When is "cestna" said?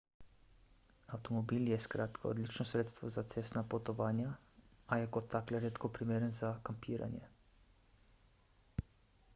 3.33-3.63